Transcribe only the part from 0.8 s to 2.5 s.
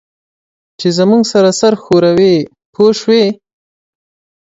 زموږ سره سر ښوروي